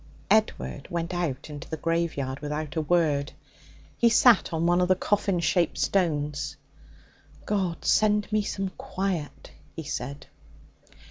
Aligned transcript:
Edward 0.31 0.87
went 0.89 1.13
out 1.13 1.47
into 1.47 1.69
the 1.69 1.77
graveyard 1.77 2.39
without 2.39 2.75
a 2.75 2.81
word. 2.81 3.33
He 3.99 4.09
sat 4.09 4.51
on 4.51 4.65
one 4.65 4.81
of 4.81 4.87
the 4.87 4.95
coffin 4.95 5.39
shaped 5.39 5.77
stones. 5.77 6.57
'God 7.45 7.85
send 7.85 8.31
me 8.31 8.41
some 8.41 8.69
quiet!' 8.79 9.51
he 9.75 9.83
said. 9.83 10.25